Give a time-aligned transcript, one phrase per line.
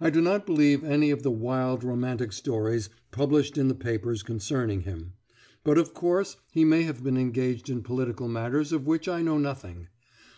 [0.00, 4.84] I do not believe any of the wild, romantic stories published in the papers concerning
[4.84, 5.12] him;
[5.62, 9.36] but of course he may have been engaged in political matters of which I know
[9.36, 9.88] nothing.